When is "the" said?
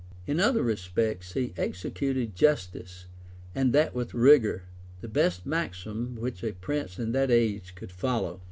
4.99-5.07